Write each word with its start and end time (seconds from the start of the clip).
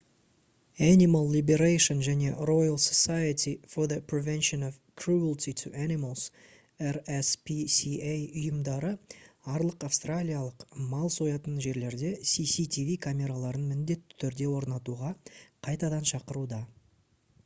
animal 0.85 1.25
liberation 1.33 1.99
және 2.05 2.29
royal 2.49 2.77
society 2.85 3.51
for 3.73 3.85
the 3.91 3.97
prevention 4.13 4.63
of 4.69 4.79
cruelty 5.01 5.53
to 5.61 5.73
animals 5.83 6.23
rspca 6.95 8.15
ұйымдары 8.23 8.91
арлық 9.59 9.87
австралиялық 9.91 10.65
мал 10.97 11.13
соятын 11.19 11.63
жерлерде 11.69 12.15
cctv 12.33 12.99
камераларын 13.07 13.69
міндетті 13.77 14.21
түрде 14.27 14.51
орнатуға 14.57 15.13
қайтадан 15.69 16.13
шақыруда 16.17 16.63